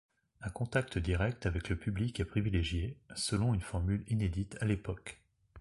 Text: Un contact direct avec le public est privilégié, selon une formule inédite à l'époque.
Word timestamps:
Un 0.41 0.49
contact 0.49 0.97
direct 0.97 1.45
avec 1.45 1.69
le 1.69 1.77
public 1.77 2.19
est 2.19 2.25
privilégié, 2.25 2.97
selon 3.15 3.53
une 3.53 3.61
formule 3.61 4.03
inédite 4.07 4.57
à 4.59 4.65
l'époque. 4.65 5.21